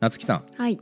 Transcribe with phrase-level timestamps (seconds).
[0.00, 0.44] 夏木さん。
[0.56, 0.80] はい。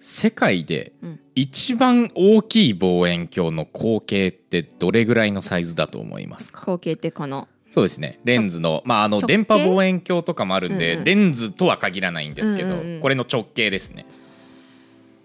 [0.00, 1.20] 世界でうん。
[1.34, 6.62] 一番大きい望遠鏡の口径ってどれぐらいのサイズだと思いますか？
[6.64, 7.48] 後継ってこの。
[7.70, 8.20] そうですね。
[8.24, 11.04] レンズのまああの電波望遠鏡とかもあるんで、うんうん。
[11.04, 13.00] レンズとは限らないんですけど、うんうんうん。
[13.00, 14.06] これの直径ですね。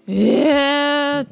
[0.08, 1.28] えー、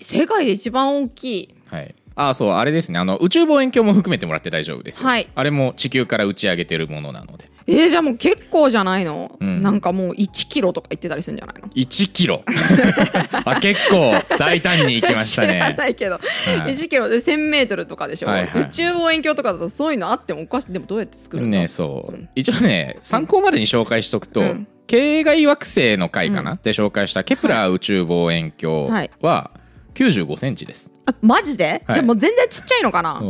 [0.00, 1.54] 世界で一番大きい。
[1.66, 1.94] はい。
[2.16, 2.98] あそうあれですね。
[2.98, 5.28] あの宇宙望遠鏡も含めてもらって大丈夫ですよ、はい。
[5.34, 9.62] あれも地球から打ち上げてるものなのでえー、じゃあもう結構じゃないの、うん。
[9.62, 12.42] なんかもう1キロとか言ってたりするんじゃないの？1キロ。
[13.44, 16.20] あ結構大胆にいきました 知らねないけど、は
[16.68, 17.08] い1キロ。
[17.08, 18.62] で1000メートルとかでしょ、はいはい。
[18.62, 20.72] 宇宙望遠鏡とかだとそういうのあってもおかしい。
[20.72, 21.48] でもどうやって作るの？
[21.48, 24.66] ねそう、うん一応ね参考までに紹介しとくと、うん。
[24.86, 26.58] 系外惑星の回かな、うん。
[26.62, 29.10] で紹介したケプラー宇宙望遠鏡はい。
[29.22, 29.50] は
[29.94, 31.94] 95センチです、あマジで、はい。
[31.94, 33.22] じゃあもう全然ちっちゃいのかな、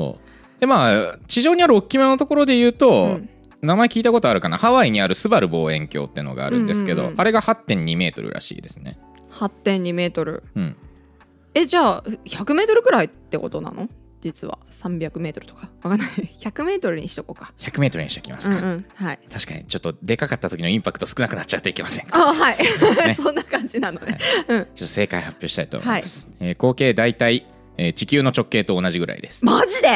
[0.59, 3.29] でまあ地上にある大きめのところで言うと、うん
[3.65, 4.59] 名前聞いたことあるかな？
[4.59, 7.21] ハワイにあるスバル望遠鏡ってのがあるんですけど、うんうんうん。
[7.21, 8.99] あれが8.2メートルらしいですね。
[9.31, 10.43] 8.2メートル。
[10.55, 10.77] うん。
[11.55, 13.89] えじゃあ100メートルくらいってことなの？
[14.21, 14.59] 実は。
[14.71, 15.69] 300メートルとか？
[15.83, 16.09] わかんない。
[16.41, 17.53] 100メートルにしとこうか。
[17.59, 18.85] 100メートルにしておきますか、うんうん。
[18.95, 19.19] はい。
[19.33, 22.59] 確かにちょっとでかかった時のインパクト少なくなっちゃうといけませんあはい。
[22.59, 22.65] ね。
[23.15, 24.19] そんな感じなのね、
[24.49, 24.59] うん。
[24.59, 27.47] ちょっと正解発表したいと思います、えー合計大体、
[27.77, 29.45] えー地球の直径と同じぐらいです。
[29.45, 29.89] マジで？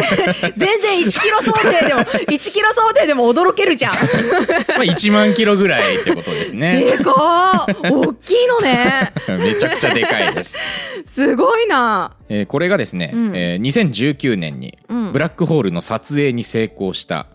[0.56, 3.94] 全然1キロ想定でも1キロ想定でも驚けるじゃん。
[3.94, 4.04] まあ
[4.82, 6.80] 1万キロぐらいってことですね。
[6.96, 9.12] でかー大きいのね。
[9.38, 10.58] めちゃくちゃでかいです、
[11.06, 12.16] すごいな。
[12.28, 13.36] えーこれがですね、うん。
[13.36, 15.12] えー2019年にうん。
[15.12, 17.26] ブラックホールの撮影に成功した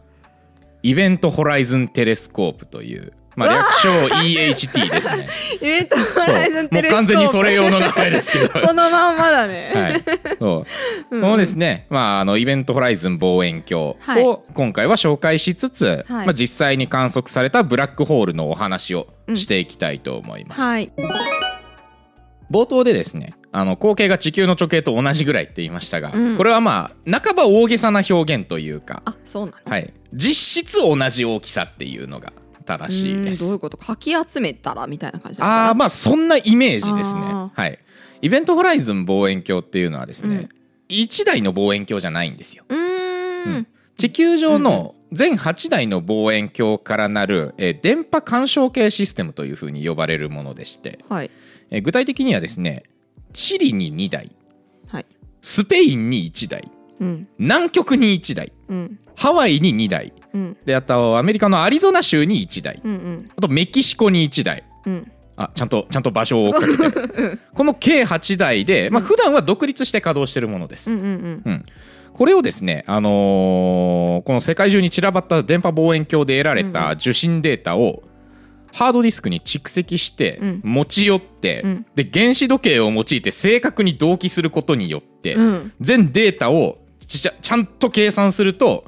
[0.83, 3.89] イベントホライズンテレスコープという、まあ、略称
[4.23, 5.29] EHT ですね。
[5.55, 6.35] イベントホそう。
[6.35, 7.05] ライズンもうテレスコープ。
[7.05, 8.47] 完全にそれ用の名前ですけど。
[8.59, 10.03] そのまんまだね、はい、
[10.39, 10.65] そ
[11.11, 14.23] う、このですね、まあ、あのイベントホライズン望遠鏡はい。
[14.23, 16.25] を今回は紹介しつつ、はい。
[16.27, 20.61] まあ、実際に観測されたブラックホールのお話をしていきたいと思います。
[20.61, 20.91] はい。
[22.51, 26.37] 冒頭でですねあの口径が地球の直径と同じぐらいって言いましたが、うん。
[26.37, 29.71] これはまあ半ば大げさな表現というか、あそうなの。
[29.71, 32.33] はい、実質同じ大きさっていうのが
[32.65, 33.43] 正しいです。
[33.43, 33.77] どういうこと？
[33.77, 37.21] かき集めたらみたいな感じああまあそんなイメージですね。
[37.23, 37.51] あ。
[37.53, 37.79] はい、
[38.21, 40.49] イベントホライズン望遠鏡っていうのはですね、うん。
[40.89, 42.65] 1台の望遠鏡じゃないんですよ。
[42.67, 43.67] うーん。
[43.97, 51.31] 地球上の全8台の望遠鏡からなる、えー電波干渉計システムというふうに呼ばれるものでして、はい。
[51.69, 52.83] えー具体的にはですね
[53.33, 54.31] チリに2台
[54.87, 55.05] はい。
[55.41, 56.69] スペインに1台
[56.99, 67.39] うん南極に1台うんハワイに2台うんであとアメリカのアリゾナ州に1台うんうんあとメキシコに1台うんあちゃんとちゃんと場所を追っかけてる。
[67.53, 71.41] この計8台で、まあ普段は独立して稼働してるものです、うんうんうん。
[71.45, 71.65] うん、
[72.13, 78.03] これをですね、あのーこの世界中に散らばった電波望遠鏡で得られた受信データを
[78.71, 80.61] ハードディスクに蓄積してうん。
[80.63, 81.85] 持ち寄って、うん。
[81.95, 85.73] で原子時計を用いて正確に同期することによって、うん。
[85.81, 88.85] 全データをちちゃちゃんと計算すると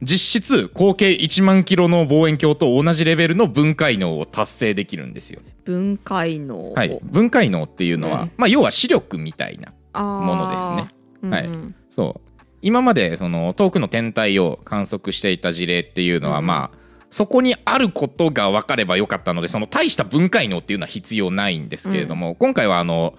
[0.00, 5.40] 実質合計1万キロの望遠鏡と同じレベルの分解能を達成できるんですよ。
[5.64, 8.32] 分解能はい、分解能っていうのは、うん。
[8.36, 11.30] まあ、要は視力みたいなもものですね。
[11.30, 11.74] はいうん。
[11.88, 12.42] そう。
[12.62, 16.46] 今までその遠くの天体を観測していた事例っていうのは、うん。
[16.46, 16.78] まあ
[17.10, 23.14] そこにあることが分かればよかったのでその大した分解能っていうのは必要ないんですけれども、今回はあの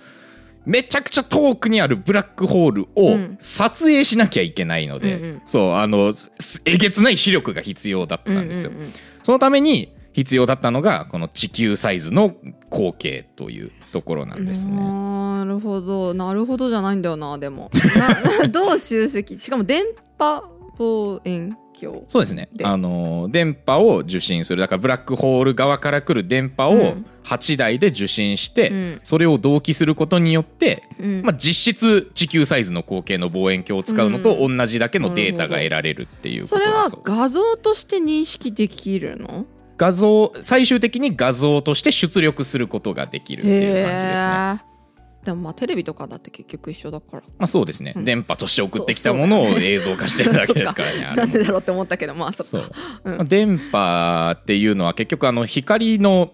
[0.65, 3.37] めちゃくちゃ遠くにあるブラックホールをうん。
[3.39, 5.41] 撮影しなきゃいけないので、うんうん。
[5.45, 6.31] そうあのす
[6.65, 8.71] えげつない視力が必要だったんですよ。
[8.71, 8.93] うんうんうん。
[9.23, 12.35] そのために必要だったのがこの地球サイズの
[12.69, 14.75] 口径というところなんですね。
[14.75, 16.13] なるほど。
[16.13, 17.71] なるほどじゃないんだよなでも。
[18.41, 19.39] な どう集積？
[19.39, 19.83] しかも電
[20.17, 20.43] 波
[20.77, 21.57] 望遠？
[21.79, 22.49] 鏡そうですね。
[22.53, 22.65] で。
[22.65, 24.61] あの電波を受信する。
[24.61, 27.05] だからブラックホール側から来る電波をうん。
[27.25, 28.99] 8台で受信して、うん。
[29.03, 31.21] それを同期することによって、うん。
[31.21, 39.45] まあ、実質地球サイズの口径の望遠鏡を使うのとう同じだけのデータが得られるっていうこそれはとだそう画像として認識できるの？
[39.77, 44.23] 画像最終的に画像として出力することができるっていう感じです
[44.63, 44.68] ね。
[45.29, 47.23] でもまあテレビとかだって結局一緒だから。
[47.37, 48.05] まあ、そうですね、うん。
[48.05, 51.15] 電波として送ってきたものを映像化してるだけですからね あれも。
[51.17, 52.71] なんでだろうって思ったけどまあそそうっか。
[53.03, 53.11] う。
[53.11, 53.17] ん。
[53.17, 56.31] まあ電波っていうのは結局あの光の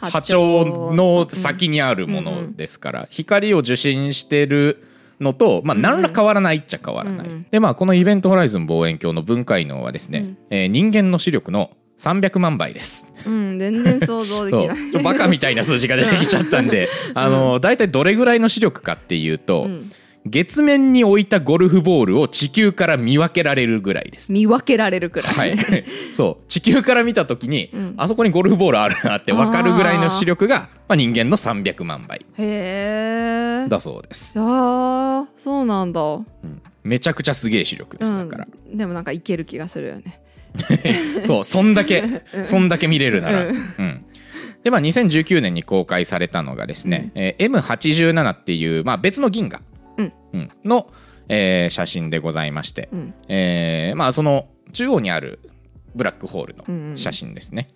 [0.00, 0.92] 波長。
[0.94, 4.84] の先にあるものですから、光を受信してる
[5.18, 7.46] のと、まあ、何ら変わらないっちゃ変わらない、うんうん。
[7.50, 10.38] でまあこのイベントホライズン望遠鏡の分解能はですね、うん。
[10.50, 13.06] えー人間の視力の300万倍です。
[13.26, 15.02] うん全然想像できない。
[15.02, 19.90] バカみたいな数字が出てきちゃったんであの大体どれぐらいの視力かっていうと、うん。
[20.26, 24.32] 月面に置いたゴルフボールを地球から見分けられるぐらいです。
[24.32, 26.44] 見分けられるくらい、はい、そう。
[26.48, 27.94] 地球から見た時に、うん。
[27.98, 32.24] あそこにゴルフボールあるなって分かるぐらいの視力が、まあ、人間の300万倍。
[32.38, 36.00] へえだそうです、あーそうなんだ。
[36.00, 36.62] うん。
[36.84, 40.20] めちゃくちゃすげえ視力ですだから、うん、でもなんかいける気がするよね
[41.22, 42.04] そうそんだけ
[42.34, 42.46] うん。
[42.46, 43.54] そんだけ見れるなら、ううん。
[43.86, 44.06] ん
[44.62, 49.62] でまあ2019年に公開されたのがですね、えー M87 っていう、まあ、別の銀河、
[49.98, 50.12] うん。
[50.32, 50.50] うん。
[50.64, 50.86] の、
[51.28, 53.14] えー写真でございまして、うん。
[53.28, 55.40] えーまあ、その中央にある
[55.94, 57.68] ブラックホールうんうんの写真ですね。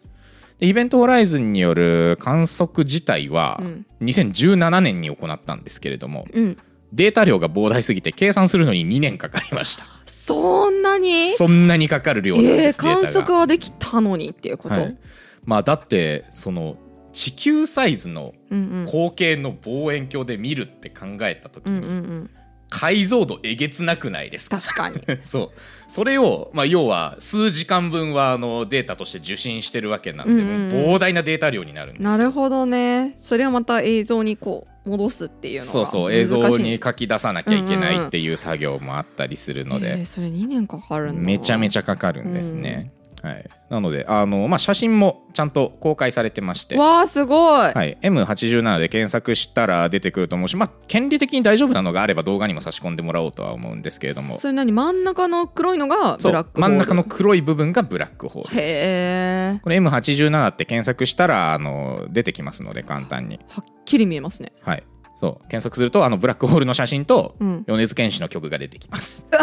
[0.58, 3.86] でイベントホライズンによる観測自体はうん。
[4.02, 6.56] 2017年に行ったんですけれどもうん
[6.92, 9.84] データ量が膨大すぎて計算するのに2年かかりました。
[10.06, 11.32] そんなに？
[11.32, 14.96] そんなにかかる量なんえー、です、デー観測はできたのにっていうこと、はい。
[15.44, 16.76] まあだってその
[17.12, 18.86] 地球サイズのうんうん。
[18.86, 22.30] 光景の望遠鏡で見るって考えた時うんうんにうん。
[22.70, 24.58] 解像度えげつなくないですか？
[24.60, 25.00] 確かに。
[25.22, 25.50] そう。
[25.90, 32.10] それを、まあ、要は数時間分はあのデータとして受信してるわけなんで、膨大なデータ量になるんですよ。
[32.10, 33.14] なるほどね。
[33.18, 42.92] それをまた映像にこう戻すっていうのがそうそう映像に書き出さなきゃいけないっていう作業もあったりするので、えーそれ2年かかるめちゃめちゃゃかかるんですね、
[43.22, 46.76] はい、なのであの、まあ、写真もちゃんと公開されてまして。
[46.76, 54.38] わあすごい、はい、M87 で検索したら出てくると思うし、まあ、権利的に大丈夫なのがあれば動画にも差し込んでもらおうとは思うんですけれども。
[54.38, 54.72] それ何？
[54.72, 56.68] 真ん中の黒いのがブラックホール。
[56.68, 58.80] 真ん中の黒い部分がブラックホールです。
[58.80, 59.60] へえ。
[59.62, 64.52] これ M87 って検索したらあの出てきますので簡単に、はっきり見えますね。
[64.62, 64.84] はい、
[65.20, 65.48] そう。
[65.48, 67.64] 検索するとあのブラックホールの写真とうん。
[67.66, 69.26] 米津玄師の曲が出てきます。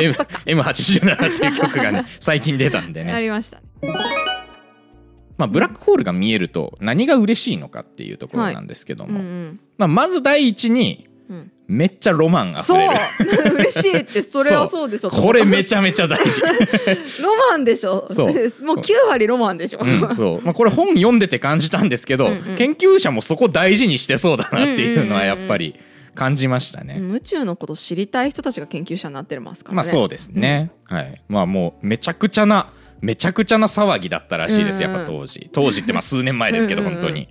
[0.00, 0.14] M-
[0.46, 3.60] M87 っていう曲がね 最近出たんであね、りました
[5.36, 9.60] まあ、ブラックホールが見えると何が嬉しいのかっていうところなんですけどうんも、うん。
[9.78, 11.09] まあ、まず第一にうん
[11.68, 12.78] めっちゃロマンあふそう。
[12.78, 12.88] れ
[13.50, 15.10] る嬉しいってそれはそうでしょ。
[15.10, 16.40] これめちゃめちゃ大事、
[17.22, 18.08] ロマンでしょ。
[18.10, 18.26] そう。
[18.66, 20.42] もう9割ロマンでしょ、うんそう。
[20.42, 22.56] まあ、これ本読んでて感じたんですけど、うんうん。
[22.56, 25.76] 研究者もそこ大事にしてそうだなっていうのはやっぱり
[26.14, 26.96] 感じましたね。
[26.98, 29.76] うん宇宙のこと知りたい人たちが研究者になってますからね。
[29.76, 31.22] まあそうですね、はい。
[31.28, 35.48] まあもうめちゃくちゃなめちゃくちゃな騒ぎだったらしいですやっぱ当時。
[35.52, 37.00] 当時ってまあ数年前ですけどうんうんうん。
[37.00, 37.28] 本当に。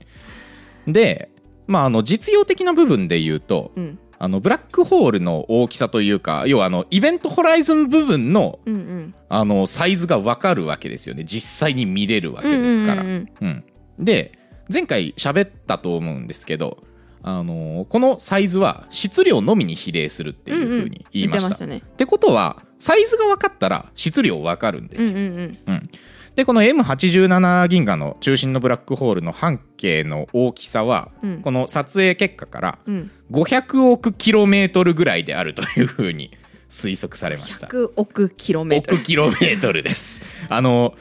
[0.87, 1.29] で
[1.69, 3.99] まああの実用的な部分で言うとうん。
[4.21, 9.15] あのブラックホールの大きさというか要はあのイベントホライズン部分のうんうん。
[9.29, 11.23] あのサイズが分かるわけですよね。
[11.23, 13.63] 実際に見れるわけですから、うんうんうん
[13.97, 14.05] うん。
[14.05, 14.37] で
[14.71, 16.79] 前回喋ったと思うんですけど
[17.23, 25.57] あのこのサイズは質量のみに比例するっていうふうに言いました,、言ってましたねってことはサイズが分かったら質量分かるんですよ、うんうんうん。
[25.67, 25.89] うん。
[26.35, 31.41] でこの M87 銀河の中心のブラックホールの半径の大きさは、うん。
[31.41, 33.11] この撮影結果からうん。
[33.31, 36.31] 500億キロメートルぐらいであるというふうに
[36.69, 37.67] 推測されました。
[37.67, 38.97] 100億キロメートル。
[38.97, 40.21] 億キロメートルです。
[40.49, 40.93] あの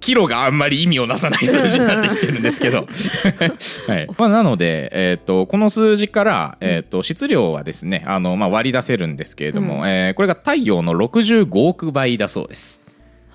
[0.00, 2.88] キロがあんまり意味をなさない数字になってきてるんですけど、
[3.86, 4.06] はい。
[4.18, 9.88] まあ、なので、えー、とこの数字から、えー、と質量はですねあの、まあ、割り出せるんですけれども、うん。
[9.88, 12.80] えーこれが太陽の65億倍だそうです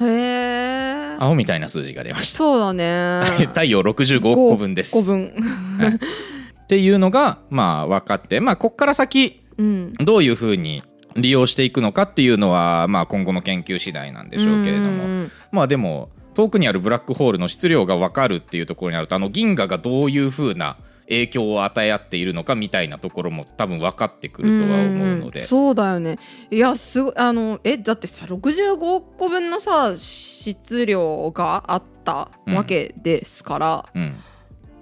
[0.07, 2.39] へえ青みたいな数字が出ました。
[2.39, 3.23] そうだね。
[3.49, 4.95] 太陽65億個分です。
[4.97, 5.33] 5個分。
[6.63, 8.39] っていうのがまあ分かって。
[8.39, 9.93] まあこっから先うん。
[9.93, 10.83] どういうふうに
[11.15, 15.31] 利用していくのかっていうのは、まあ、今後の研究次第なんでしょうけれども、うん。
[15.51, 20.77] まあでも遠くにあるブラックホールの質量が分かるっていうところになるとあの銀河がどういうふうな
[21.11, 26.17] 影響を与え合っているのかみたいなところも多分分かってくるとは思うので、んそうだよね。
[26.49, 34.15] いやすごいあのえだってさ65億個分のさ質量があったわけですから、うん。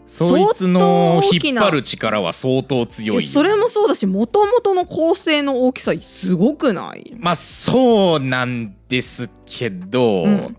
[0.05, 7.13] そいつの引っ張る力は相当強いえそれもそうだしもともとの構成の大きさすごくない？
[7.17, 10.57] まあそうなんですけど、うん。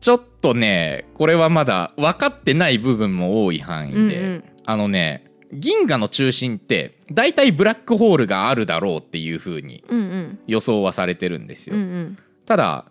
[0.00, 10.38] ちょっとねこれはまだ分かってない部分も多い範囲で、うんうんあのね銀河の中心って大体ブラックホールがあるだろうっていう風にうんうん。
[10.46, 12.18] 予想はされてるんですよ、うんうん。
[12.44, 12.86] ただ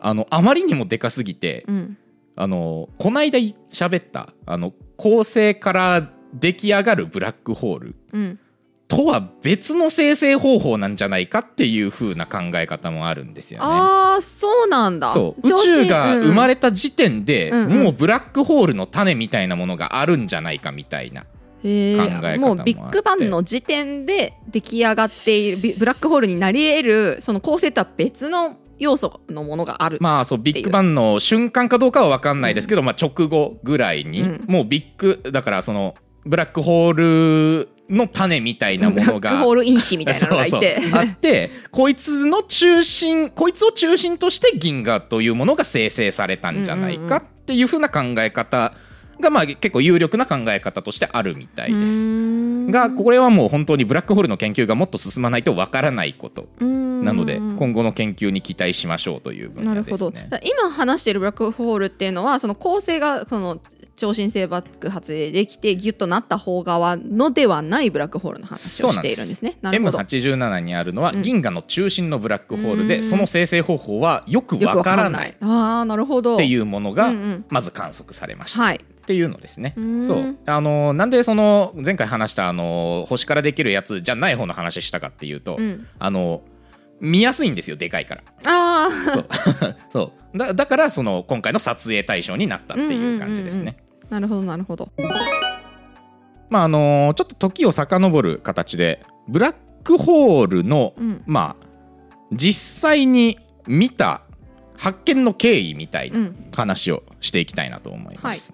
[0.00, 1.98] あのあまりにもでかすぎて、うん。
[2.36, 8.38] あのこないだ喋ったあの恒星から出来上がるブラックホールうん
[8.88, 13.66] とは別の生成方法なんじゃないかっていう風な考え方もあるんですよね。
[13.68, 15.12] ああそうなんだ。
[15.12, 17.82] 宇宙が生まれた時点で、うんうん。
[17.84, 21.26] もうブラックホールの種みたいなものがあるんじゃないかみたいな
[21.64, 34.44] へ考え方もうビッグバンの時点で出来上がっているビブラックホールになり得るその構成とは別の要素のものがある、まあそうビッグバンの瞬間かどうかは分かんないですけど、まあ、直後ぐらいに、うん。
[34.46, 36.92] もうビッグだからそのブラックホー
[37.64, 39.38] ルの種みたいなものが。
[39.38, 40.76] ホール因子みたいなのがいて。
[40.80, 41.00] そうそう。
[41.00, 48.74] あってこいつの中心こいつを中心として銀河というものが生成されたんじゃないかっていうふうな考え方
[49.20, 52.12] がまあ結構有力な考え方としてあるみたいです。
[52.70, 60.06] がこれはもう本当にブラックホールの研究がもっと進まないとわからないことなので今後の研究に期待しましょうという分なるほど。
[60.06, 60.28] 野ですね。
[60.30, 63.58] だ今話しているブラックホールっていうのはその構成がその
[63.96, 69.58] 超新星爆発でできてギュッとなった方側のではないブラックホールの話をしているんですね。
[69.62, 69.98] なるほど。
[69.98, 73.02] M87 にあるのは銀河の中心のブラックホールで、うん。
[73.02, 75.34] その生成方法はよくわからない。
[75.40, 76.34] ああなるほど。
[76.34, 77.44] っていうものがうんうん。
[77.48, 78.62] まず観測されました。
[78.62, 79.72] はいっていうのですね。
[79.74, 80.06] うん。
[80.06, 80.36] そう。
[80.44, 85.86] あのなんでその前回話したあの星からできるやつじゃない方の話したかっていうと、うん。
[85.98, 86.42] あの
[87.00, 88.22] 見やすいんですよでかいから。
[88.44, 89.26] あそう。
[89.88, 90.36] そう。
[90.36, 93.78] だだからその今回の撮影対象になったっていう感じですね。
[94.10, 94.90] あなるほどなるほど。
[96.50, 101.22] まああのちょっと時を遡る形でブラックホールの、うん。
[101.24, 101.66] まあ
[102.30, 104.20] 実際に見た
[104.76, 106.36] 発見の経緯みたいなうん。
[106.54, 108.52] 話をしていきたいなと思います。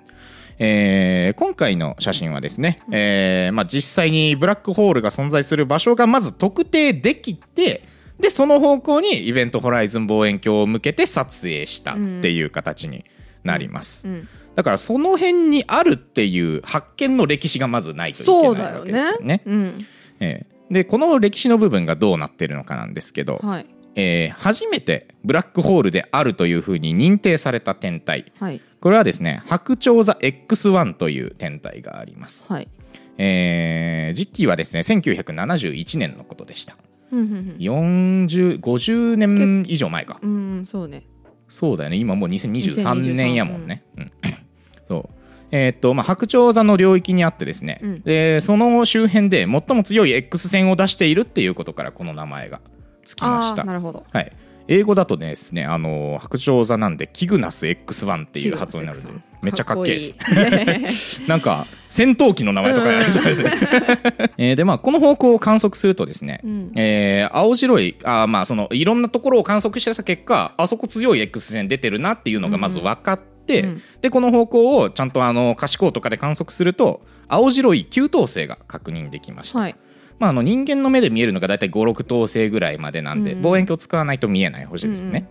[0.58, 7.82] えー今回の写真はですね、えーまあ、実際にブラックホールが存在する場所がまず特定できて
[8.20, 13.04] でその方向にイベントホライズン望遠鏡を向けて撮影したっていう形に
[13.42, 14.06] なります。
[14.08, 18.86] うんだからその辺にあるっていう発見の歴史がまずないといけないわそうだよね。
[18.86, 19.42] けですよね。
[19.44, 19.86] うん。
[20.20, 23.66] えーでこの歴史の部分がどうなってるのかなんですけど、はい。
[23.96, 28.32] えー初めてブラックホールであるというふうに認定された天体。
[28.38, 32.68] はいこれはですね白鳥座 X1 という天体があります、はい。
[33.16, 36.76] えー時期はですね1971年のことでした。
[37.10, 40.20] うんうん4050年以上前か。
[40.22, 41.06] うんうんそうね。
[41.48, 41.96] そうだよね。
[41.96, 44.12] 今もう2023 2023年やもんね、うん。
[44.86, 45.14] そう。
[45.50, 48.02] えーっとまあ、白鳥座の領域にあってですね、うん。
[48.02, 52.60] でその周辺で最も強い X 線を出しているっていうことからこの名前が
[53.06, 53.62] つきましあた。
[53.62, 54.04] あなるほど。
[54.12, 54.30] はい、
[54.66, 61.16] 英語だとですね、あの白鳥座なんでキグナス X1 っていう発音になるのでめっちゃかっけえです。
[61.16, 63.50] す なんか戦闘機の名前とかありそうですね。
[64.38, 66.72] えーでまあこの方向を観測するとですね、うん。
[66.76, 73.82] えー青白いあーまあそのいろんなところを観測してた結果あそこ強い X 線出てるなっていうのがまず分かって、うん。
[74.00, 79.58] でこの方向をちゃんとあの可視光とかで観測すると青白い球頭星が確認できました。
[79.58, 79.76] はい
[80.18, 85.28] まあ、あの人間の目で見えるのが大体56等星ぐらいまでなんで、うん望遠鏡を使わないと見えない星ですね。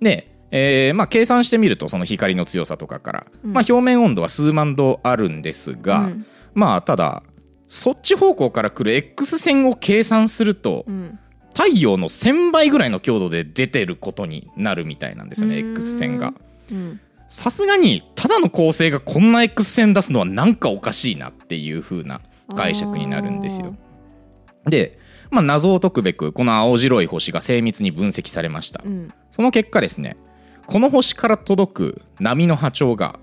[0.00, 7.24] で、えーまあ、計算してみるとその光の強さとかから、うんまあ、表面温度は数万度あるんですが、うんまあただ
[7.66, 11.18] そっち方向から来る X 線を計算すると、うん
[11.56, 16.34] 太陽の1000倍ぐらいの強度で出てることになるみたいなんですよね X 線が。
[16.70, 22.20] うんさすがにただの恒星がこんな X 線出すのはなんかおかしいなっていう風な
[22.54, 23.74] 解釈になるんですよ。
[24.66, 24.98] で、
[25.30, 29.12] まあ、謎を解くべくこの青白い星が精密に分析されました、うん。
[29.30, 30.16] その結果ですね
[30.66, 33.18] この星から届く波の波長が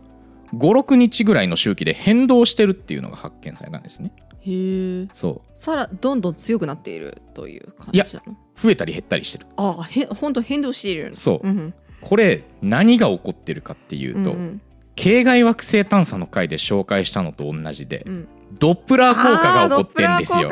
[0.54, 4.12] 56日ぐらいの周期で変動してるっていうのが発見されたんですね。
[4.42, 5.08] へえ。
[5.14, 5.52] そう。
[5.56, 8.38] さらどんどん強くなっているという感じなの？
[8.56, 9.48] 増えたり減ったりしてる。
[9.56, 11.48] ああへ本当変動しているそう。
[11.48, 14.62] うんこれ何が起こってるかっていうと、うんうん。
[14.96, 18.28] 系外惑星探査の回で紹介したのと同じで、うん
[18.60, 20.50] ドップラー効果が起こってるんですよ。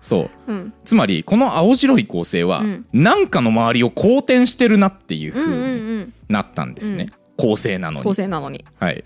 [0.00, 0.52] そう。
[0.52, 0.72] うん。
[0.84, 2.86] つまりこの青白い恒星はうん。
[2.92, 5.56] 何かの周りを公転してるなっていううんうにう
[6.00, 6.12] ん。
[6.28, 8.14] なったんですね、恒星なの構に。
[8.14, 8.64] 成なのに。
[8.78, 9.04] はい、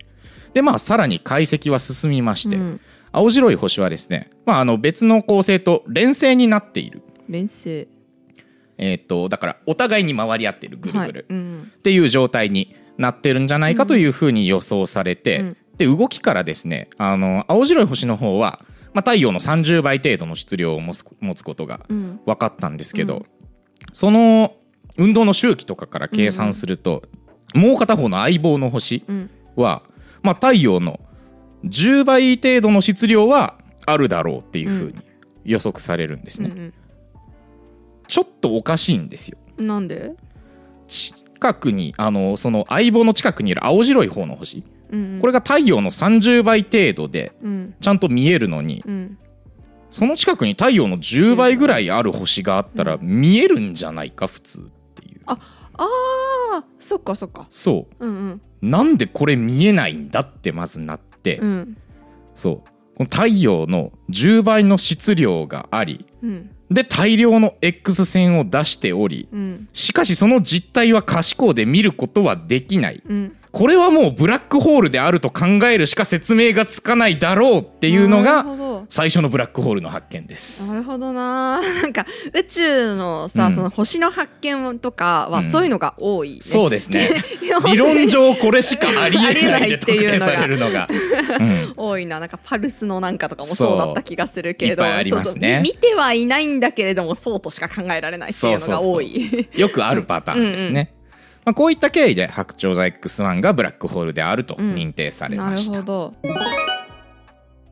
[0.54, 2.80] でまあさらに解析は進みまして、うん。
[3.12, 7.88] 青白い星はですね、まあ、あの別の恒星と連星になっている、連星。
[8.78, 11.26] えー、とだからお互いに回り合ってるぐるぐる。
[11.28, 11.38] はい。
[11.38, 11.72] うん。
[11.78, 18.60] っていう状態になってるんじゃないかというふうに予想されて、うんで動きからですねあの青白い星の方は、
[18.92, 22.20] まあ、太陽の30倍程度の質量を持つ持つことがうん。
[22.26, 23.24] 分かったんですけど、うん。
[23.94, 24.52] その
[24.98, 27.04] 運動の周期とかから計算すると、
[27.54, 29.30] もう片方の相棒の星うん。
[29.56, 29.82] は、
[30.22, 31.00] まあ、太陽の
[31.64, 33.56] 10倍程度の質量は
[33.86, 35.02] あるだろうっていうふうに
[35.44, 36.74] 予測されるんですね、うん
[38.06, 39.38] ちょっとおかしいんですよ。
[39.56, 40.12] うんなんで？
[40.88, 47.74] 近くにあのその相棒の近くにいる青白い方の星うんこれが太陽の30倍程度でうん。
[47.80, 49.18] ちゃんと見えるのにうん。
[49.90, 54.62] その近くに太陽の10倍ぐらいある星があったら見えるんじゃないか普通っ
[54.94, 55.20] ていう。
[55.26, 55.38] あ
[55.78, 57.46] あそっかそっか。
[57.50, 58.06] そう。
[58.06, 58.40] んうん。
[58.62, 61.76] うなんでこれ見えないんだってまずなって、うん。
[62.34, 62.56] そう。
[62.96, 66.50] この太陽の10倍の質量がありうん。
[66.70, 69.68] で大量の X 線を出しておりうん。
[69.72, 73.02] しかしその実態は可視光で見ることはできない。
[73.08, 78.44] うんこれはもうブラックホールであると考えるしか説明がつかないだろうっていうのが
[78.88, 80.72] 最初のブラックホールの発見です。
[80.72, 80.78] な。
[80.78, 81.60] るほどな。
[81.60, 83.54] なんか宇宙のさ、うん。
[83.54, 86.42] その星の発見とかはうんそういうのが多い、ね。
[86.42, 87.08] そうですね。
[87.66, 90.88] 理理論上これしかありえないでありえないっていうのが特定されるのが、
[91.40, 91.74] うん。
[91.76, 92.20] 多いな。
[92.20, 94.84] なんかパルスのなんかとかもそうだった気がするけど。
[94.84, 95.34] そううそう。
[95.38, 99.48] み見てはいないんだけれどもそうとしか考えられないっていうのが多い。
[99.54, 100.70] よくあるパターンですね。
[100.70, 100.99] うんうん
[101.50, 105.80] まあ、こういった経緯で白鳥座 X1 がブラックホールであると認定されなるました。
[105.80, 106.14] ほど、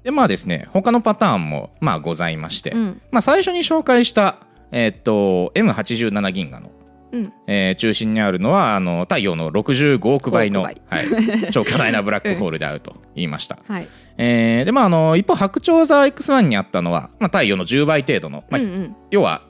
[0.03, 3.01] でまあですね他のパターンもまあございまして、うん。
[3.13, 4.39] まあ、最初に紹介した、
[4.73, 6.73] えーっと M87 銀河の、
[7.13, 11.07] うん、えー中心にあるのはあの太陽の65億倍の、億はい、
[11.53, 13.61] 超巨大なブラックホールであると言いました。
[13.69, 18.97] はい、えーでまああの一方白鳥座 X1 にあったのは、まあ、太陽の10倍程度の、まあうんうん。
[19.13, 19.43] 要は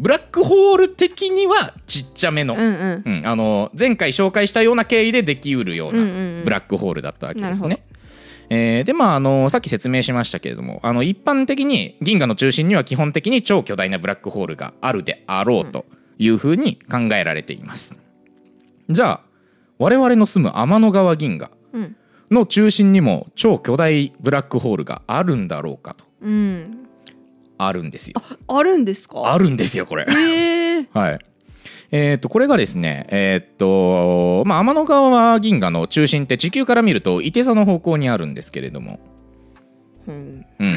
[0.00, 3.02] ブラックホール的にはちっちゃめの、うんうん。
[3.04, 7.84] うん、あの前回紹介したような経緯でできうるようなんブラックホールだったわけですね。
[8.48, 15.84] えーでまああのさっき説明しましたけれどもあの一般的に銀河の中心には基本的に超巨大なブラックホールがあるであろうと
[16.18, 17.96] いうふうに考えられています。
[18.88, 19.20] じゃあ
[19.78, 21.96] 我々の住む天の川銀河うん。
[22.30, 26.04] の中心にも超巨大ブラックホールがあるんだろうかと。
[26.22, 26.79] うん
[27.66, 28.22] あるんですよ。
[28.48, 29.32] あるんですか？
[29.32, 30.06] あるんですよこれ。
[30.08, 30.12] え。
[30.12, 31.18] ー、はい。
[31.92, 39.00] えー、とこれがですね、えーっとまあ、天の川銀河の中心って地球から見ると伊手座の方向にあるんですけれども、
[40.06, 40.74] うん、うん、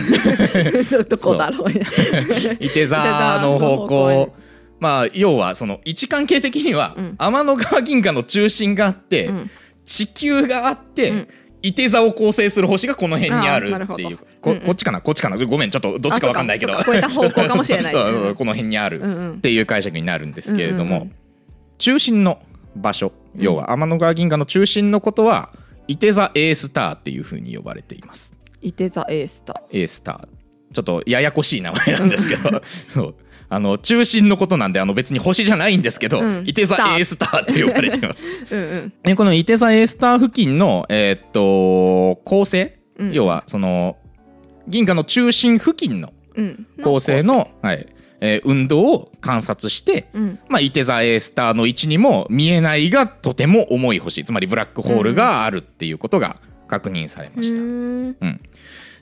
[0.89, 4.33] ど どこだろう伊手座の方伊手座の方向
[4.79, 7.15] まあ要はその位置関係的には、うん。
[7.17, 9.51] 天の川銀河の中心があって、うん。
[9.85, 11.27] 地球があって、
[11.63, 14.17] うん伊手座を構成する星がこの辺にあるっていう。
[14.41, 14.61] こうんうん。
[14.63, 14.99] こっちかな？
[14.99, 15.37] こっちかな？
[15.37, 16.73] ごめんちょっとどっちかわかんないけど。
[16.73, 16.81] こ
[18.45, 21.07] の辺にあるうんうんっていう解釈になるんですけれども、うんうん。
[21.07, 21.15] うん
[21.79, 22.39] 中心の
[22.77, 25.49] 場所要は天の川銀河の中心のことは
[25.87, 28.33] 伊手座 A スターっていうふうに呼ばれています。
[28.61, 30.73] いて座 A スタ A スター。
[30.73, 32.61] ちょっとややこしい名前なんですけど
[33.53, 36.43] あの中心のことなんであの別に星じゃないんですけど、うん。
[36.47, 36.99] 伊手座スター。
[36.99, 38.25] A スターって呼ばれてます。
[38.25, 38.93] ー うんうん。
[39.03, 43.11] でこの伊手座 A スター付近の、えーっと構成、うん。
[43.13, 43.97] 要はその
[44.67, 46.67] 銀河の中心付近のうん。
[46.81, 47.87] 構成の、はい。
[48.21, 50.39] えー運動を観察して、うん。
[50.49, 54.23] まあ、伊手座 A スターの位置にも見えないがとても重い星。
[54.23, 56.37] つまりブラックホールがあるっていうことが
[56.67, 57.61] 確認されました。
[57.61, 58.15] うーん。
[58.19, 58.39] うん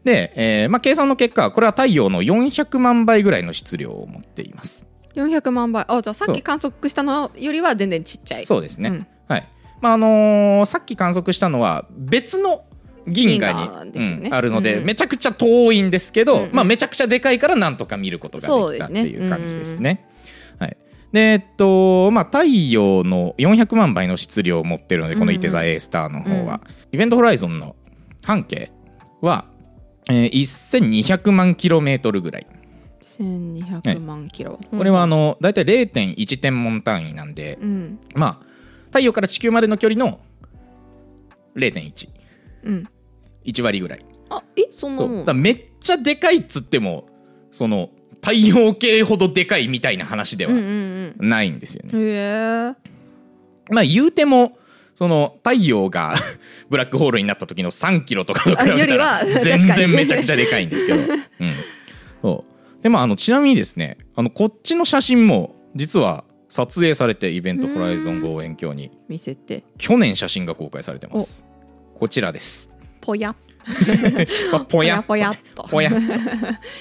[0.03, 4.85] で、えーまあ、計算の結果これは太陽の400万倍ぐらいの質量を持っています。
[5.15, 5.85] 400万倍。
[5.87, 8.45] あじゃあさっき観測したのよりは全然ちっちゃい。
[8.45, 9.07] そうですね、うん。
[9.27, 9.47] はい。
[9.81, 12.63] まああのーさっき観測したのは別の
[13.07, 14.23] 銀河にね。
[14.25, 14.85] うんあるので、うん。
[14.85, 16.51] めちゃくちゃ遠いんですけど、うんうん。
[16.53, 20.07] まあ、めちゃくちゃでかいからなんとか見ることができたっていう感じですね。
[20.59, 20.77] はい、
[21.11, 26.61] でえっとまあ太陽の400万倍の質量を持ってるのでこのイテザ A スターの方は、
[26.91, 27.75] イベントホライゾンの
[28.23, 28.71] 半径
[29.21, 29.45] は、
[30.11, 32.47] えー1200万キロメートルぐらい。
[33.01, 37.99] 1200万キロ、これはあの大体0.1天文単位なんで、うん。
[38.15, 38.45] まあ
[38.87, 40.19] 太陽から地球までの距離の
[41.55, 42.09] 0.11
[42.63, 42.87] うん。
[43.63, 44.05] 割ぐらい。
[44.29, 45.25] あえそんなもん。
[45.25, 47.07] だめっちゃでかいっつっても
[47.51, 47.89] その
[48.21, 50.57] 太陽系ほどでかいみたいな話ではうん
[51.19, 51.89] うんないんですよね。
[51.93, 52.75] うんへえ。
[53.69, 54.57] まあ言うても
[54.93, 56.13] その太陽が
[56.69, 60.99] ブラックホールになった時の3キロとかと比べあよりたらは全然めちゃくちゃでかいんですけど、
[61.39, 61.53] うん、
[62.21, 62.45] そ
[62.79, 62.83] う。
[62.83, 68.91] でまああのちなみにですねあのこっちの写真も実は撮影されてイベントホライゾン望遠鏡に。
[69.07, 69.63] 見せて。
[69.77, 71.47] 去年写真が公開されてます。
[71.95, 72.69] こちらです。
[72.99, 73.33] ぽや。
[74.51, 75.01] まあぽや。
[75.01, 75.63] ぽやっと。
[75.63, 75.99] ぽやっと。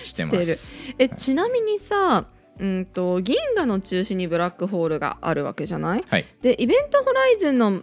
[0.02, 0.76] してます。
[0.98, 2.26] えちなみにさ
[2.60, 6.04] うんと銀河の中心にブラックホールがあるわけじゃない？
[6.08, 6.24] はい。
[6.42, 7.82] でイベントホライズンの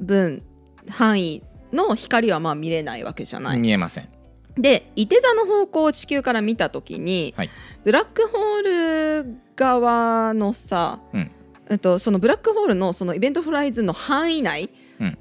[0.00, 0.44] 分
[0.88, 4.08] 範囲の光はまあ見れないわけじゃない、見えません。
[4.56, 7.50] でいて座の方向を地球から見た時に、はい。
[7.84, 11.30] ブラックホール側のさ、うん。
[11.70, 15.18] えっと、そのブラックホールのそのイベントホライズンの範囲内うん。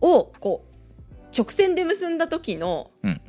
[0.00, 3.20] をこう直線で結んだ時のうん。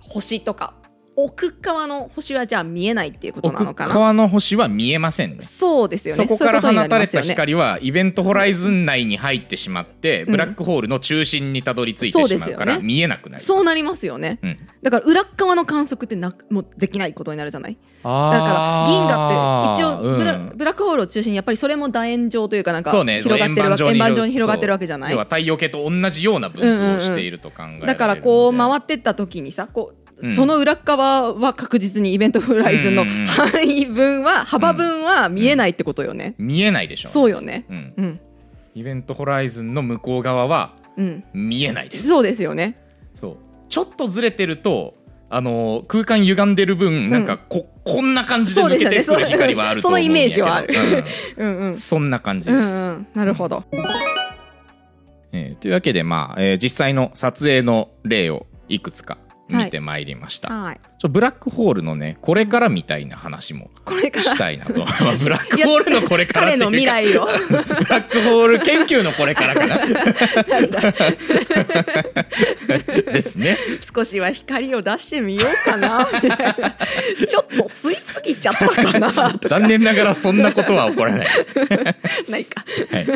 [0.00, 0.74] 星とか
[1.16, 3.90] 奥側の星はじゃあ見えないっていうことなのかな？
[3.90, 5.42] 奥側の星は見えませんね。
[5.42, 6.24] そうですよね。
[6.24, 10.30] そこから放たれた光はイベントホライズン内に入ってしまって、うん。
[10.32, 13.46] ブラックホールの中心にたどり着いてしまうから見えなくなります。
[13.46, 14.38] そうなりますよね。
[14.42, 17.76] うん、だから裏っ側の観測ってなもうできないことになるじゃない？
[18.02, 20.52] だだから銀河って一応ブラ,、うん。
[20.56, 25.12] ブラックホールを中心にやっぱりそれも楕円状というかなんか広がってるわけ円盤状に広がってるわけじゃない？
[25.12, 27.86] 要は太陽系と同じような分布をしていると考えられるので。
[27.86, 30.32] だからこう回ってった時にさこう、うん。
[30.32, 33.08] その裏っ側は確実にイベントフライズンのうん。
[33.08, 37.64] うんうん範囲分は幅分は見えないってことよね、見えないでしょそうよね。
[37.68, 38.20] うん、うん。
[38.74, 41.24] イベントホライズンの向こう側はうん。
[41.32, 42.06] 見えないです。
[42.08, 42.76] そうですよね。
[43.14, 43.36] そう。
[43.68, 44.94] ちょっとずれてると
[45.30, 50.12] あの空間歪んでる分、なんかここんな感じで抜けてくる光はあると思うんやけど。
[50.12, 50.74] そのイメージはある。
[51.36, 51.44] うん。
[51.44, 51.74] うんうん。
[51.76, 52.68] そんな感じうんです。
[52.68, 53.06] うん。
[53.14, 53.64] なるほど。
[55.32, 60.80] えーというわけで、まあえー実際の撮影の例をいくつか見てまいりました、はい。
[60.98, 64.78] ちょブラックホールのねこれからみたいな話もしたいなと。
[64.80, 67.30] まあブラックホールのこれからって彼の未来をブ
[67.84, 69.76] ラックホール研究のこれからかな。
[73.12, 73.56] ですね。
[73.94, 76.08] 少しは光を出してみようかな。
[77.28, 79.12] ちょっと吸いすぎちゃったかな。
[79.42, 81.48] 残念ながらそんなことは起こらないです。
[82.30, 82.64] ないか。
[82.92, 83.06] はい、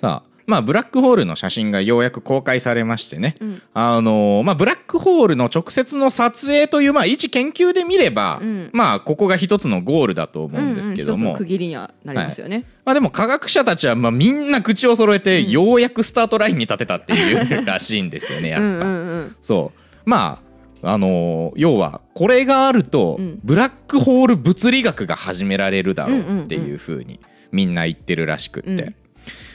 [0.00, 3.62] さあまあブラックホールの写真がようやく公開されましてね、うん。
[3.74, 8.70] あのーまあ、ブラックホールの直接の撮影という、まあ、一研究で見れば、うん。
[8.72, 18.64] まあここが一つのゴールだと思うんですけども、うんうん区切りにはなりますよね、まあ、でも科学者たちはまあみんな口を揃えてようやくスタートラインに立てたっていうらしいんですよねやっぱ。
[18.64, 19.36] うんうんうん。
[19.42, 20.00] そう。
[20.08, 20.40] ま
[20.82, 23.38] ああのー要はこれがあると、うん。
[23.44, 27.20] ブラックホール物理学が始められるだろうっていうふうに
[27.52, 28.94] みんな言ってるらしくって、うん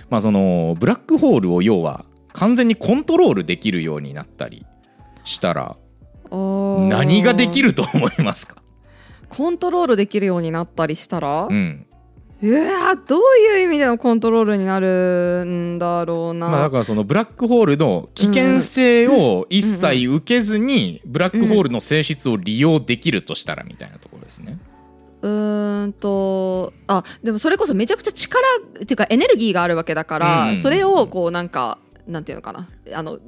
[0.09, 4.65] まあそのブラックホールを要は完全にコントロールできるようになったり
[5.23, 5.77] したら
[6.31, 8.55] 何ができると思いますか、
[9.29, 11.85] コントロールできるようになったりしたら、うん。
[12.41, 24.57] いやどういう意味でのコントロールになるんだろうな、まあ、だからそのブラックホールの危険性を一切受けずにブラックホールの性質を利用できるとしたらみたいなところですね。
[24.59, 28.43] うーんとあでもそれこそめちゃくちゃ力
[28.81, 30.57] っていうかエネルギーがあるわけだから、うん。
[30.57, 32.67] それをこうなんかなんていうのかな。
[32.95, 33.19] あの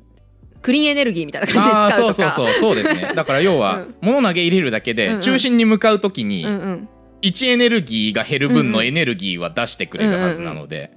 [0.62, 1.92] クリーンエネルギーみたいな感じで使うとか。
[1.92, 3.12] そうそうそうそうですね。
[3.16, 3.96] だから要はうん。
[4.02, 5.22] 物投げ入れるだけでうんうん。
[5.22, 6.90] 中心に向かう時にうんうん。
[7.22, 10.92] 位置エネルギーが減る分のうんうんエネルギーは出してくれるはずなので、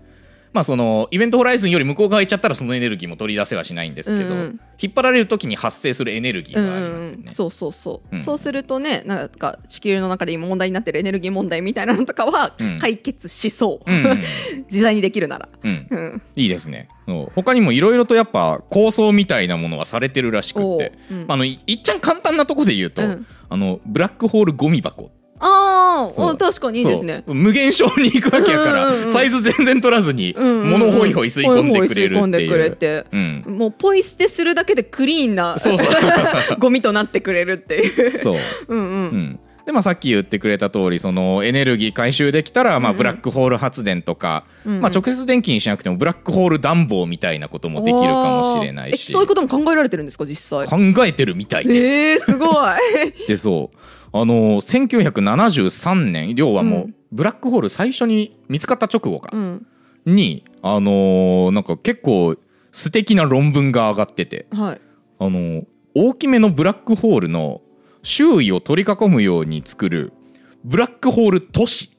[0.53, 4.41] まあそのイベントホライズンより向こう側行っちゃったらそのエネルギーも取り出せはしないんですけど、うん。
[4.41, 7.17] うん引っ張られる時に発生するエネルギーがありますよね。
[7.23, 7.35] うんうん。
[7.35, 8.21] そうそうそう、うん。
[8.21, 12.79] そうするとねなんか地球の中で今問題になってるエネルギー問題みたいなのとかはうん。
[12.79, 14.07] 解決しそう、うん。
[14.07, 14.23] うん。
[14.71, 15.87] 自在にできるなら、うん。
[15.91, 16.87] うん、いいですね。
[17.35, 21.19] 他にもいろいろとやっぱ構想みたいなものはされてるらしくって、おう。
[21.19, 21.25] うん。
[21.27, 23.27] あのいいっちゃん簡単なとこで言うと、うん。
[23.51, 27.23] あのブラックホールゴミ箱ああ確かにいいですね。
[27.27, 29.11] 無限小に行くわけやから、うんうんうん。
[29.11, 30.71] サイズ全然取らずにうんうんうん。
[30.71, 32.87] 物ホイホイ吸い込んでくれるホイホイ吸い込んでくって。
[33.13, 33.51] いう。
[33.51, 35.87] もうポイ捨てするだけでクリーンなそうそう。
[36.59, 38.19] ゴミとなってくれるっていう。
[38.19, 38.37] そう、
[38.69, 38.87] うんうん。
[38.87, 39.41] うん。
[39.69, 44.81] でまあ、さっき言ってくれた通りそのエネルギー回収できたら、まあ、ブラックホール発電とか、うんうん。
[44.81, 49.13] まあ、直接電気にしなくてもブラックホール暖房みたいなこともできるかもしれないし。
[49.13, 50.95] そういうことも考えられてるんですか実際。
[50.95, 51.85] 考えてるみたいです。
[51.85, 53.27] えー、すごい。
[53.29, 53.79] でそう
[54.21, 56.95] あの1973年要はもう、うん。
[57.11, 59.67] ブラックホール最初に見つかった直後か、うん。
[60.05, 62.37] にあのーなんか結構
[62.73, 64.47] 素敵な論文が上がってて。
[64.51, 64.81] はい。
[65.19, 67.61] あのー大きめのブラックホールの
[68.03, 70.13] 周囲を取り囲むように作る
[70.65, 71.98] ブラックホール都市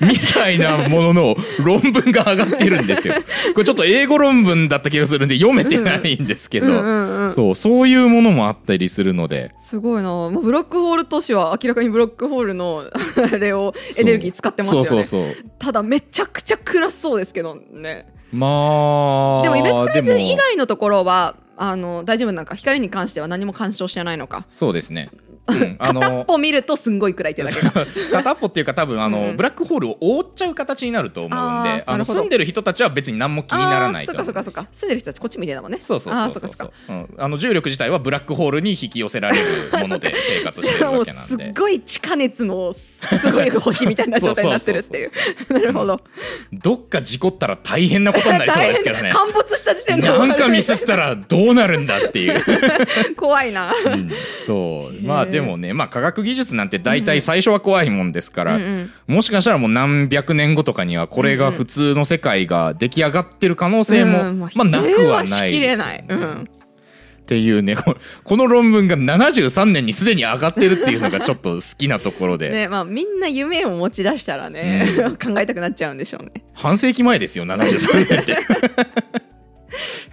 [0.00, 3.14] みたいなものの論文が上がってるんですよ。
[3.54, 9.52] これちょっと英語論文だった気がするんで読めてないんですけど、そうそういうものもあったりするので。
[9.58, 10.08] すごいな。
[10.08, 12.84] もうブラックホール都市は明らかにブラックホールの
[13.32, 14.86] あれをエネルギー使ってますよね。
[14.86, 15.04] そう。
[15.04, 18.06] そうそうただめちゃくちゃ暗そうですけどね。
[18.32, 22.54] まあでもイベントプレゼン以外のところはあの大丈夫なんか。
[22.54, 24.44] 光に関しては何も干渉してないのか。
[24.48, 25.10] そうですね、
[25.48, 25.76] うん。
[25.78, 27.60] あ片っのぽ見るとすんごい暗いってだけ。
[27.60, 29.28] か片っぽっていうか多分あの、うん。
[29.30, 32.20] うんブラックホールを覆っちゃう形になると思うんであーあのなるほど。
[32.20, 34.70] 住んでる人たちは別に何も気にならないとあーそっ思うかそっかそっか。
[34.72, 35.78] 住んでる人たちこっち見てたもんね。
[35.80, 36.50] そうそうあそうそう。
[36.50, 36.92] ーそっかそっか。
[36.92, 37.14] うん。
[37.18, 39.44] あの重力自体はブラックホールに引き寄せられる
[39.80, 45.10] もので生活してるもうわけなんすっでごい地下熱のすごい星みたいな状態になってるっていう。
[45.52, 46.00] なるほど。
[46.52, 49.10] どっか事故ったら大変なことになりそうですけどね。
[49.12, 52.42] 陥没した時点でなんかミスったらどうなるんだっていう、
[53.16, 53.72] 怖いな。
[53.84, 54.10] うん。
[54.46, 55.06] そう。
[55.06, 59.14] まあでもねまあ科学技術なんて大体最初は怖いもんですから、うんうん。
[59.14, 64.38] もしかしたらもう何百年後とかにはこれが普通の世界が出来上がってる可能性も、うん。
[64.40, 65.60] まあなくはないですよね。
[65.60, 66.48] れない、うん。
[67.28, 74.86] っていうねここの論文が73年にすでに上がってるっていうのがちょっと好きなところで、 ねまあ、みんな夢を持ち出したらね、
[75.22, 76.42] 考えたくなっちゃうんでしょうね。
[76.54, 78.38] 半世紀前ですよ73年って。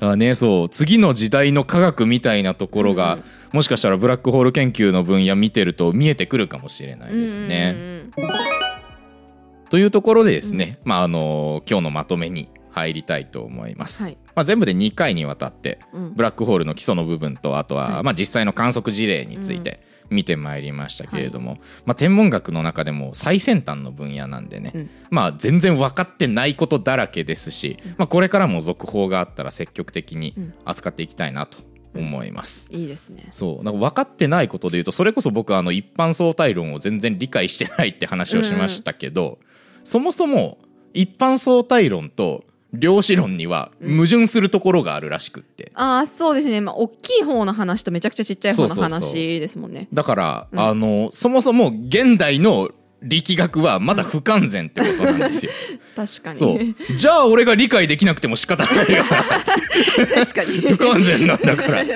[0.00, 0.08] うん。
[0.08, 3.20] あね、そう次の時代の科学みたいなところが、うん。
[3.20, 7.74] うんもしかしたらブラックホール研究の分野見てると見えてくるかもしれないですね。
[8.16, 9.68] うんうんうん。
[9.68, 14.04] というところでですね、まああの今日のまとめに入りたいと思います。
[14.04, 14.18] はい。
[14.34, 16.14] まあ、全部で2回にわたってうん。
[16.14, 18.02] ブラックホールの基礎の部分とあとは、はい。
[18.02, 19.82] まあ、実際の観測事例について
[20.12, 24.90] 見てまいりましたけれども、まあ、天文学の中でも最先端の分野なんでね、うん。
[25.10, 31.58] まあ、全然分かってないことだらけですし、まあ、これからも続報があったら積極的に扱っていきたいなと
[31.94, 32.68] 思います。
[32.70, 33.26] いいですね。
[33.30, 33.64] そう。
[33.64, 39.38] なんか分かってないことでいうとそれこそ僕はあの一般相対論を全然理解してないって話をしましたけど、
[39.84, 40.58] そもそも
[40.94, 46.60] 一般相対論と量子論には矛盾するところがあるらしくって、ああそうですね。
[46.60, 49.88] まあ大きい方の話とめちゃくちゃちっちゃい方の話ですもんね。
[49.92, 52.70] だから、あのそもそも現代の
[53.02, 55.52] 力学はまだ不完全ってことなんですよ。
[55.96, 56.36] 確かに。
[56.38, 56.96] そう。
[56.96, 59.04] じゃあ俺が理解できなくても仕方ないよ。
[59.04, 60.60] 確かに。
[60.70, 61.82] 不完全なんだから。
[61.84, 61.86] っ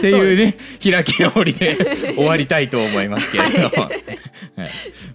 [0.00, 1.76] ていうね開き直りで
[2.16, 4.02] 終わりたいと思いますけれども、はい。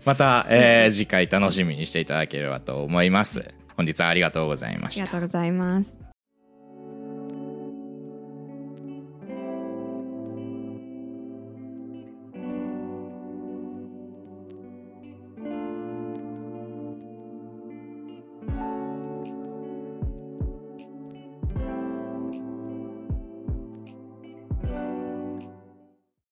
[0.06, 3.59] また、えー次回楽しみにしていただければと思います。
[3.80, 5.20] 本日はありがとうございましたありが。
[5.20, 6.09] とうございます